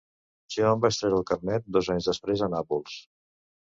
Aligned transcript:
Jo 0.53 0.69
em 0.69 0.81
vaig 0.85 0.97
traure 1.01 1.19
el 1.21 1.27
carnet 1.31 1.67
dos 1.77 1.91
anys 1.97 2.09
després 2.13 2.45
a 2.47 2.51
Nàpols. 2.55 2.97